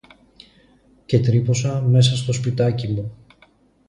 Και 1.05 1.19
τρύπωσα 1.19 1.81
μέσα 1.81 2.15
στο 2.17 2.31
σπιτάκι 2.31 2.87
μου 2.87 3.17